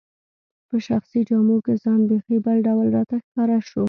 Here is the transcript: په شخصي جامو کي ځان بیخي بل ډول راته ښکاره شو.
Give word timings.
په 0.67 0.75
شخصي 0.87 1.19
جامو 1.29 1.57
کي 1.65 1.73
ځان 1.83 1.99
بیخي 2.09 2.37
بل 2.45 2.57
ډول 2.67 2.87
راته 2.95 3.15
ښکاره 3.25 3.59
شو. 3.67 3.79